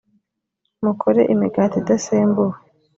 mukore 0.83 1.21
imigati 1.33 1.75
idasembuwe. 1.81 2.57